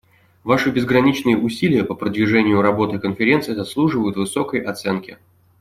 Ваши 0.43 0.71
безграничные 0.71 1.37
усилия 1.37 1.83
по 1.83 1.93
продвижению 1.93 2.63
работы 2.63 2.97
Конференции 2.97 3.53
заслуживают 3.53 4.15
высокой 4.17 4.59
оценки. 4.59 5.19